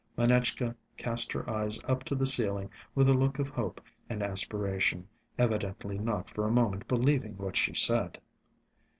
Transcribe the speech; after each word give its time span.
Manetchka 0.17 0.75
cast 0.97 1.31
her 1.31 1.47
eyes 1.47 1.79
up 1.83 2.03
to 2.05 2.15
the 2.15 2.25
ceiling 2.25 2.71
with 2.95 3.07
a 3.07 3.13
look 3.13 3.37
of 3.37 3.49
hope 3.49 3.79
and 4.09 4.23
aspiration, 4.23 5.07
evidently 5.37 5.99
not 5.99 6.27
for 6.27 6.47
a 6.47 6.51
moment 6.51 6.87
believing 6.87 7.37
what 7.37 7.55
she 7.55 7.75
said. 7.75 8.19